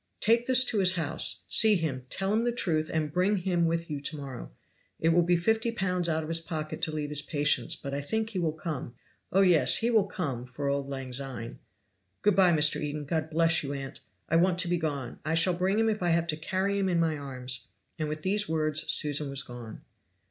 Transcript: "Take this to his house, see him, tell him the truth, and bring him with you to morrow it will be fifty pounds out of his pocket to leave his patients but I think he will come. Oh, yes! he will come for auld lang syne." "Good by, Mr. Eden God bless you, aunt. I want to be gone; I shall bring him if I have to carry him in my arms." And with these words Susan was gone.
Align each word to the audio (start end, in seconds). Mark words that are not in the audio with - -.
"Take 0.19 0.47
this 0.47 0.63
to 0.65 0.79
his 0.79 0.93
house, 0.95 1.45
see 1.47 1.75
him, 1.75 2.07
tell 2.09 2.33
him 2.33 2.43
the 2.43 2.51
truth, 2.51 2.89
and 2.91 3.13
bring 3.13 3.37
him 3.37 3.67
with 3.67 3.87
you 3.87 3.99
to 3.99 4.17
morrow 4.17 4.51
it 4.99 5.09
will 5.09 5.21
be 5.21 5.37
fifty 5.37 5.71
pounds 5.71 6.09
out 6.09 6.23
of 6.23 6.29
his 6.29 6.41
pocket 6.41 6.81
to 6.81 6.91
leave 6.91 7.09
his 7.09 7.21
patients 7.21 7.75
but 7.75 7.93
I 7.93 8.01
think 8.01 8.31
he 8.31 8.39
will 8.39 8.51
come. 8.51 8.95
Oh, 9.31 9.41
yes! 9.41 9.75
he 9.77 9.91
will 9.91 10.07
come 10.07 10.43
for 10.43 10.67
auld 10.71 10.89
lang 10.89 11.13
syne." 11.13 11.59
"Good 12.23 12.35
by, 12.35 12.51
Mr. 12.51 12.81
Eden 12.81 13.05
God 13.05 13.29
bless 13.29 13.61
you, 13.61 13.73
aunt. 13.73 13.99
I 14.27 14.37
want 14.37 14.57
to 14.61 14.67
be 14.67 14.77
gone; 14.77 15.19
I 15.23 15.35
shall 15.35 15.53
bring 15.53 15.77
him 15.77 15.87
if 15.87 16.01
I 16.01 16.09
have 16.09 16.25
to 16.29 16.35
carry 16.35 16.79
him 16.79 16.89
in 16.89 16.99
my 16.99 17.15
arms." 17.15 17.67
And 17.99 18.09
with 18.09 18.23
these 18.23 18.49
words 18.49 18.91
Susan 18.91 19.29
was 19.29 19.43
gone. 19.43 19.83